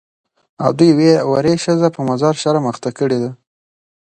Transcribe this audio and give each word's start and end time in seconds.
او 0.63 0.71
دې 0.79 0.89
ويرې 0.97 1.55
ښځه 1.63 1.87
په 1.95 1.99
مضر 2.09 2.33
شرم 2.41 2.65
اخته 2.71 2.89
کړې 2.97 3.17
ده. 3.23 3.31